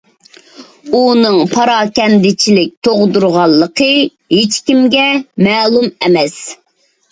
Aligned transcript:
ئۇنىڭ 0.99 1.37
پاراكەندىچىلىك 1.51 2.73
تۇغدۇرغانلىقى 2.89 3.91
ھېچكىمگە 4.39 5.07
مەلۇم 5.51 5.89
ئەمەس. 5.95 6.43